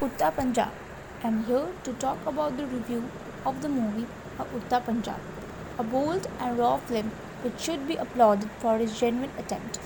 [0.00, 0.70] Udta Punjab.
[1.24, 3.10] I'm here to talk about the review
[3.44, 4.06] of the movie
[4.38, 5.18] Udta Punjab,
[5.76, 7.10] a bold and raw film
[7.42, 9.80] which should be applauded for its genuine attempt.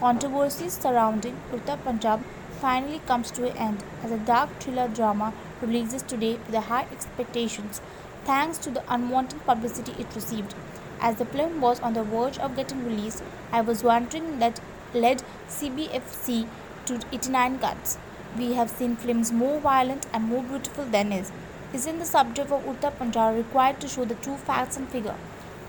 [0.00, 2.20] Controversies surrounding Udta Punjab
[2.60, 5.32] finally comes to an end as a dark thriller drama
[5.62, 7.80] releases today with high expectations
[8.26, 10.54] thanks to the unwanted publicity it received.
[11.00, 14.60] As the film was on the verge of getting released, I was wondering that
[14.92, 16.48] led CBFC
[16.84, 17.96] to 89 cuts.
[18.36, 21.30] We have seen films more violent and more beautiful than is.
[21.72, 25.14] Isn't the subject of Udta Punjab required to show the true facts and figure?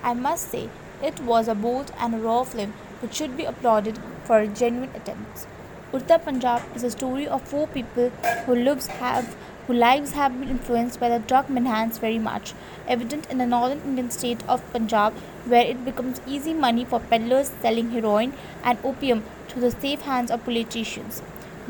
[0.04, 0.70] I must say,
[1.04, 4.90] it was a bold and a raw film which should be applauded for its genuine
[4.96, 5.46] attempts.
[5.94, 8.10] Udta Punjab is a story of four people
[8.48, 9.36] who lives have
[9.68, 12.54] whose lives have been influenced by the drug menace very much,
[12.88, 15.14] evident in the northern Indian state of Punjab,
[15.46, 20.30] where it becomes easy money for peddlers selling heroin and opium through the safe hands
[20.32, 21.22] of politicians.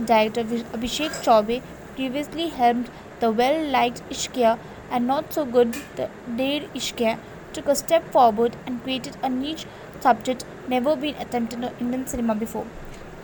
[0.03, 1.61] Director Abhishek Chaubey
[1.95, 2.89] previously helmed
[3.21, 4.59] the well-liked Ishqiya
[4.91, 7.17] and not so good the Dedh Ishqiya
[7.53, 9.65] took a step forward and created a niche
[10.01, 12.67] subject never been attempted in Indian cinema before.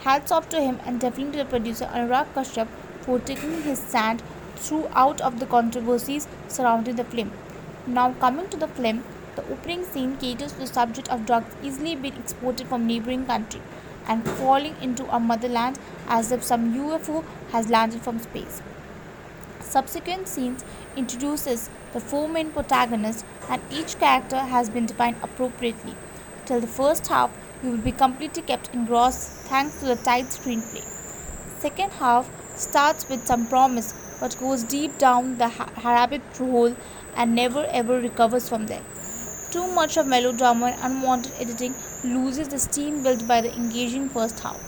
[0.05, 2.69] Hats off to him and definitely to the producer Anurag Kashyap
[3.01, 4.23] for taking his stand
[4.55, 7.33] throughout of the controversies surrounding the film.
[7.85, 9.03] Now coming to the film,
[9.35, 13.61] the opening scene caters to the subject of drugs easily being exported from neighboring country
[14.07, 18.61] and falling into our motherland as if some UFO has landed from space.
[19.59, 20.65] Subsequent scenes
[20.97, 25.95] introduces the four main protagonists and each character has been defined appropriately.
[26.45, 27.31] Till the first half,
[27.63, 30.83] you will be completely kept engrossed thanks to the tight screenplay.
[31.59, 35.51] Second half starts with some promise but goes deep down the
[35.83, 36.75] rabbit hole
[37.15, 38.83] and never ever recovers from there.
[39.51, 44.39] Too much of melodrama and unwanted editing loses the steam built by the engaging first
[44.39, 44.59] half.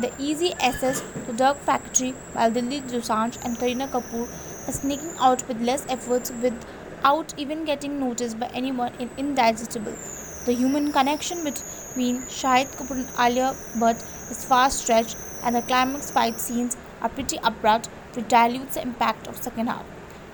[0.00, 4.28] The easy access to Dark Factory while Diljit Dosanjh and Kareena Kapoor
[4.68, 9.94] are sneaking out with less efforts without even getting noticed by anyone is indigestible.
[10.46, 16.10] The human connection between Shahid Kapoor and Alia Bhatt is far stretched and the climax
[16.10, 19.84] fight scenes are pretty abrupt which dilutes the impact of second half.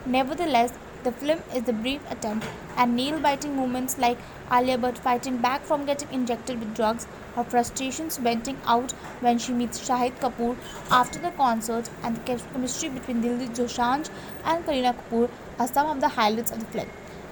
[0.05, 0.73] Nevertheless,
[1.07, 2.45] the film is a brief attempt,
[2.77, 4.19] at nail-biting moments like
[4.53, 7.07] Alia Bhatt fighting back from getting injected with drugs,
[7.37, 8.91] her frustrations venting out
[9.21, 10.57] when she meets Shahid Kapoor
[10.91, 14.11] after the concert, and the chemistry between Diljit Dosanjh
[14.45, 15.31] and Kareena Kapoor
[15.61, 16.89] are some of the highlights of the film.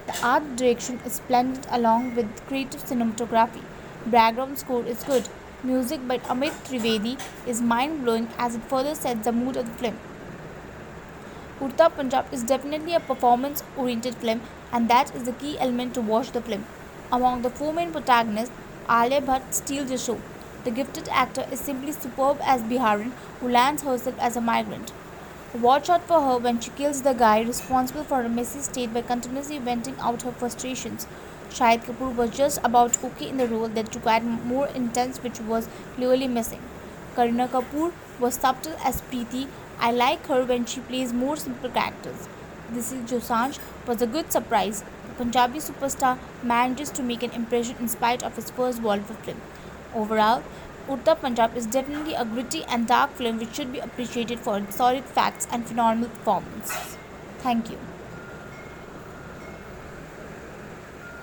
[0.07, 3.63] The art direction is splendid along with creative cinematography.
[4.05, 5.27] Background score is good.
[5.63, 9.97] Music by Amit Trivedi is mind-blowing as it further sets the mood of the film.
[11.61, 14.41] Udta Punjab is definitely a performance oriented film,
[14.73, 16.65] and that is the key element to watch the film.
[17.13, 18.53] Among the four main protagonists,
[18.89, 20.19] Alia Bhatt steals the show.
[20.65, 24.91] The gifted actor is simply superb as Biharin, who lands herself as a migrant.
[25.53, 29.01] Watch out for her when she kills the guy responsible for her messy state by
[29.01, 31.07] continuously venting out her frustrations.
[31.49, 35.69] Shahid Kapoor was just about okay in the role that required more intense, which was
[35.95, 36.61] clearly missing.
[37.15, 39.47] Kareena Kapoor was subtle as Preeti
[39.79, 42.27] I like her when she plays more simple characters.
[42.73, 44.83] Diljit Dosanjh was a good surprise.
[45.07, 49.41] The Punjabi superstar manages to make an impression in spite of his first Bollywood film.
[49.93, 50.43] Overall,
[50.87, 54.75] Udta Punjab is definitely a gritty and dark film which should be appreciated for its
[54.75, 56.97] solid facts and phenomenal performance.
[57.39, 57.77] Thank you.